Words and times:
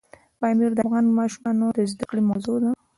پامیر 0.39 0.71
د 0.75 0.79
افغان 0.83 1.05
ماشومانو 1.19 1.65
د 1.77 1.79
زده 1.91 2.05
کړې 2.09 2.21
موضوع 2.29 2.57
ده. 2.63 2.71